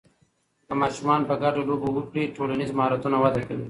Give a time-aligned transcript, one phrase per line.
[0.67, 3.59] که ماشومان په ګډه لوبې وکړي، ټولنیز مهارتونه وده کوي.